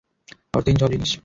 অর্থহীন 0.53 0.77
সব 0.77 0.89
জিনিস। 0.91 1.11